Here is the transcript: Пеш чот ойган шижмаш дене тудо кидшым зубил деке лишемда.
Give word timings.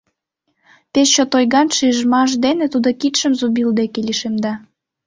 Пеш 0.93 1.07
чот 1.15 1.31
ойган 1.37 1.67
шижмаш 1.77 2.31
дене 2.45 2.65
тудо 2.73 2.89
кидшым 3.01 3.33
зубил 3.39 3.69
деке 3.79 3.99
лишемда. 4.07 4.53